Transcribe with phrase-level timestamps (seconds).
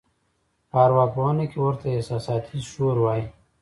[0.69, 3.25] په اروا پوهنه کې ورته احساساتي شور وایي.